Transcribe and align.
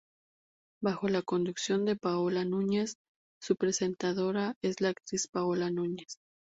Bajo 0.81 1.09
la 1.09 1.21
conducción 1.21 1.85
de 1.85 1.95
Paola 1.95 2.43
Núñez, 2.43 2.95
Su 3.39 3.55
presentadora 3.55 4.55
es 4.63 4.81
la 4.81 4.89
actriz 4.89 5.27
Paola 5.27 5.69
Núñez. 5.69 6.17